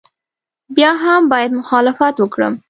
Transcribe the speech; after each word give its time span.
بیا 0.75 0.91
هم 1.03 1.21
باید 1.31 1.51
مخالفت 1.59 2.15
وکړم. 2.19 2.53